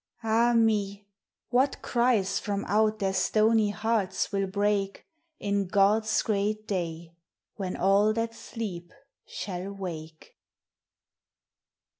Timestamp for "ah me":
0.23-1.05